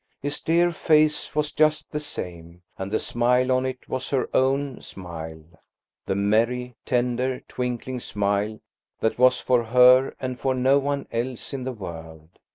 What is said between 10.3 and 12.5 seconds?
for no one else in the world.